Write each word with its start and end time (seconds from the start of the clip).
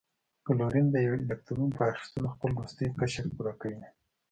کلورین 0.45 0.87
د 0.91 0.95
یوه 1.05 1.17
الکترون 1.23 1.69
په 1.77 1.83
اخیستلو 1.91 2.33
خپل 2.33 2.51
وروستنی 2.53 2.87
قشر 2.99 3.25
پوره 3.35 3.53
کوي. 3.61 3.83